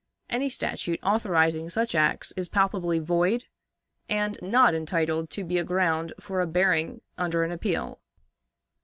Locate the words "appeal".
7.51-7.99